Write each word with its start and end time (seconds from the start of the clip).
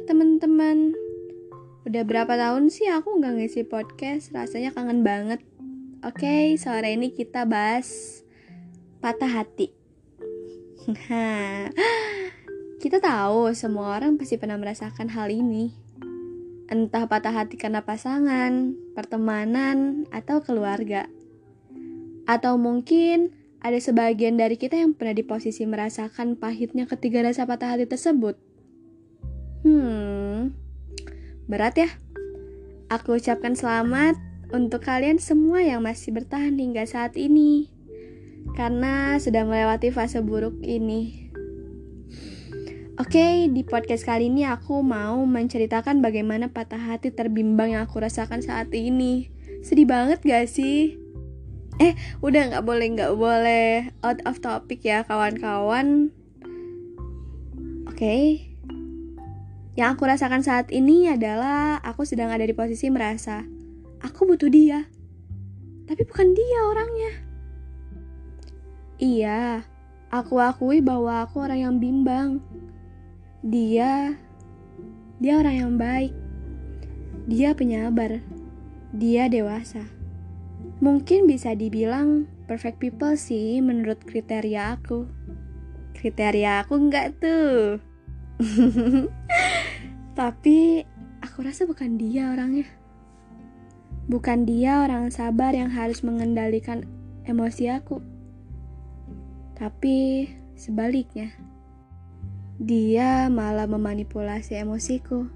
teman-teman. 0.00 0.96
Udah 1.84 2.06
berapa 2.08 2.32
tahun 2.38 2.72
sih 2.72 2.88
aku 2.88 3.20
nggak 3.20 3.36
ngisi 3.36 3.68
podcast, 3.68 4.32
rasanya 4.32 4.72
kangen 4.72 5.04
banget. 5.04 5.44
Oke, 6.00 6.56
sore 6.56 6.96
ini 6.96 7.12
kita 7.12 7.44
bahas 7.44 8.22
patah 9.04 9.28
hati. 9.28 9.74
kita 12.82 12.98
tahu 12.98 13.52
semua 13.52 14.00
orang 14.00 14.16
pasti 14.16 14.40
pernah 14.40 14.56
merasakan 14.56 15.12
hal 15.12 15.28
ini. 15.28 15.74
Entah 16.70 17.04
patah 17.10 17.34
hati 17.34 17.60
karena 17.60 17.84
pasangan, 17.84 18.72
pertemanan, 18.96 20.08
atau 20.14 20.40
keluarga. 20.40 21.10
Atau 22.24 22.56
mungkin 22.56 23.34
ada 23.62 23.78
sebagian 23.78 24.38
dari 24.38 24.54
kita 24.58 24.78
yang 24.78 24.94
pernah 24.94 25.14
di 25.14 25.22
posisi 25.22 25.62
merasakan 25.68 26.34
pahitnya 26.34 26.86
ketiga 26.90 27.22
rasa 27.26 27.46
patah 27.46 27.74
hati 27.74 27.86
tersebut. 27.86 28.51
Hmm, 29.72 30.52
berat 31.48 31.80
ya. 31.80 31.88
Aku 32.92 33.16
ucapkan 33.16 33.56
selamat 33.56 34.20
untuk 34.52 34.84
kalian 34.84 35.16
semua 35.16 35.64
yang 35.64 35.80
masih 35.80 36.12
bertahan 36.12 36.60
hingga 36.60 36.84
saat 36.84 37.16
ini. 37.16 37.72
Karena 38.52 39.16
sudah 39.16 39.48
melewati 39.48 39.88
fase 39.88 40.20
buruk 40.20 40.60
ini. 40.60 41.32
Oke, 43.00 43.48
di 43.48 43.64
podcast 43.64 44.04
kali 44.04 44.28
ini 44.28 44.44
aku 44.44 44.84
mau 44.84 45.24
menceritakan 45.24 46.04
bagaimana 46.04 46.52
patah 46.52 46.92
hati 46.92 47.08
terbimbang 47.08 47.72
yang 47.72 47.88
aku 47.88 48.04
rasakan 48.04 48.44
saat 48.44 48.68
ini. 48.76 49.32
Sedih 49.64 49.88
banget 49.88 50.20
gak 50.20 50.52
sih? 50.52 51.00
Eh, 51.80 51.96
udah 52.20 52.52
nggak 52.52 52.64
boleh 52.68 52.92
nggak 52.92 53.16
boleh 53.16 53.88
out 54.04 54.20
of 54.28 54.44
topic 54.44 54.84
ya 54.84 55.00
kawan-kawan. 55.08 56.12
Oke, 57.88 57.96
okay. 57.96 58.51
Yang 59.72 59.88
aku 59.96 60.02
rasakan 60.04 60.44
saat 60.44 60.68
ini 60.68 61.08
adalah 61.08 61.80
aku 61.80 62.04
sedang 62.04 62.28
ada 62.28 62.44
di 62.44 62.52
posisi 62.52 62.92
merasa 62.92 63.48
aku 64.02 64.34
butuh 64.34 64.50
dia. 64.50 64.84
Tapi 65.86 66.02
bukan 66.04 66.28
dia 66.34 66.58
orangnya. 66.66 67.12
Iya, 69.02 69.42
aku 70.10 70.38
akui 70.42 70.82
bahwa 70.82 71.24
aku 71.24 71.42
orang 71.42 71.58
yang 71.62 71.76
bimbang. 71.78 72.42
Dia 73.42 74.14
dia 75.22 75.38
orang 75.38 75.56
yang 75.56 75.72
baik. 75.78 76.12
Dia 77.30 77.54
penyabar. 77.54 78.20
Dia 78.92 79.30
dewasa. 79.30 79.86
Mungkin 80.82 81.30
bisa 81.30 81.54
dibilang 81.54 82.26
perfect 82.50 82.82
people 82.82 83.14
sih 83.14 83.62
menurut 83.62 84.02
kriteria 84.02 84.78
aku. 84.78 85.06
Kriteria 85.94 86.66
aku 86.66 86.74
enggak 86.78 87.14
tuh. 87.22 87.78
Tapi 90.12 90.84
aku 91.24 91.40
rasa 91.40 91.64
bukan 91.64 91.96
dia 91.96 92.28
orangnya. 92.28 92.68
Bukan 94.12 94.44
dia 94.44 94.84
orang 94.84 95.08
sabar 95.08 95.56
yang 95.56 95.72
harus 95.72 96.04
mengendalikan 96.04 96.84
emosi 97.24 97.72
aku. 97.72 98.04
Tapi 99.56 100.28
sebaliknya. 100.52 101.32
Dia 102.60 103.32
malah 103.32 103.64
memanipulasi 103.64 104.60
emosiku. 104.60 105.32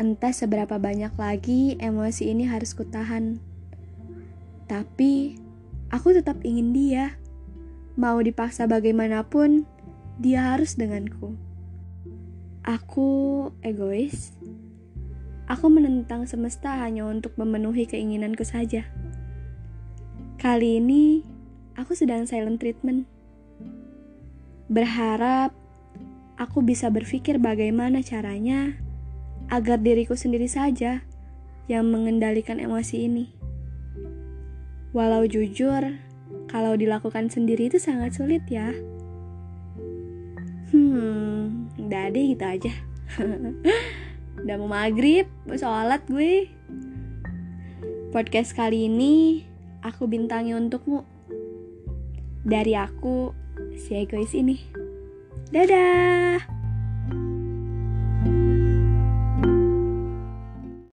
Entah 0.00 0.32
seberapa 0.32 0.80
banyak 0.80 1.12
lagi 1.20 1.76
emosi 1.76 2.32
ini 2.32 2.48
harus 2.48 2.72
kutahan. 2.72 3.36
Tapi 4.64 5.36
aku 5.92 6.16
tetap 6.16 6.40
ingin 6.40 6.72
dia. 6.72 7.20
Mau 8.00 8.16
dipaksa 8.24 8.64
bagaimanapun, 8.64 9.68
dia 10.16 10.56
harus 10.56 10.80
denganku. 10.80 11.51
Aku 12.62 13.50
egois. 13.66 14.38
Aku 15.50 15.66
menentang 15.66 16.30
semesta 16.30 16.78
hanya 16.78 17.02
untuk 17.10 17.34
memenuhi 17.34 17.90
keinginanku 17.90 18.46
saja. 18.46 18.86
Kali 20.38 20.78
ini, 20.78 21.26
aku 21.74 21.98
sedang 21.98 22.22
silent 22.22 22.62
treatment. 22.62 23.10
Berharap 24.70 25.50
aku 26.38 26.62
bisa 26.62 26.86
berpikir 26.86 27.42
bagaimana 27.42 27.98
caranya 27.98 28.78
agar 29.50 29.82
diriku 29.82 30.14
sendiri 30.14 30.46
saja 30.46 31.02
yang 31.66 31.90
mengendalikan 31.90 32.62
emosi 32.62 33.10
ini. 33.10 33.26
Walau 34.94 35.26
jujur, 35.26 35.98
kalau 36.46 36.78
dilakukan 36.78 37.26
sendiri 37.26 37.66
itu 37.66 37.82
sangat 37.82 38.14
sulit 38.14 38.46
ya. 38.46 38.70
Hmm, 40.68 41.31
udah 41.92 42.08
deh 42.08 42.24
gitu 42.32 42.44
aja. 42.48 42.72
udah 44.40 44.56
mau 44.56 44.72
maghrib, 44.72 45.28
mau 45.44 45.60
sholat 45.60 46.00
gue. 46.08 46.48
Podcast 48.08 48.56
kali 48.56 48.88
ini 48.88 49.44
aku 49.84 50.08
bintangi 50.08 50.56
untukmu. 50.56 51.04
Dari 52.48 52.72
aku, 52.72 53.36
si 53.76 53.92
egois 53.92 54.32
ini. 54.32 54.56
Dadah! 55.52 56.51